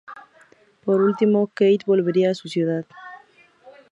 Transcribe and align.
Por 0.85 0.99
último, 1.09 1.45
Kate 1.53 1.83
volvería 1.85 2.31
a 2.31 2.33
su 2.33 2.47
ciudad. 2.49 2.85